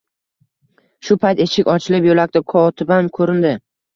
Shu 1.09 1.17
payt 1.25 1.41
eshik 1.45 1.69
ochilib, 1.75 2.09
yo'lakda 2.11 2.43
kotibam 2.53 3.13
ko'rindi 3.19 3.53